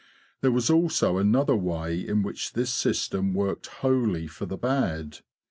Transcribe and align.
There 0.41 0.51
was 0.51 0.71
also 0.71 1.19
another 1.19 1.55
way 1.55 1.99
in 1.99 2.23
which 2.23 2.53
this 2.53 2.73
system 2.73 3.35
worked 3.35 3.67
wholly 3.67 4.25
for 4.25 4.47
the 4.47 4.57
bad. 4.57 5.19